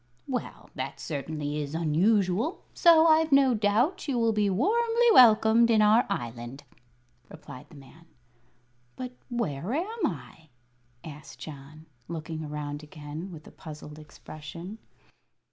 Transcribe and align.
"Well, 0.27 0.71
that 0.73 0.99
certainly 0.99 1.57
is 1.61 1.75
unusual, 1.75 2.63
so 2.73 3.05
I've 3.05 3.31
no 3.31 3.53
doubt 3.53 4.07
you 4.07 4.17
will 4.17 4.33
be 4.33 4.49
warmly 4.49 5.11
welcomed 5.11 5.69
in 5.69 5.79
our 5.83 6.07
Island," 6.09 6.63
replied 7.29 7.69
the 7.69 7.75
man. 7.75 8.07
"But 8.95 9.11
where 9.29 9.75
am 9.75 10.07
I?" 10.07 10.49
asked 11.03 11.37
John, 11.37 11.85
looking 12.07 12.43
around 12.43 12.81
again 12.81 13.31
with 13.31 13.45
a 13.45 13.51
puzzled 13.51 13.99
expression. 13.99 14.79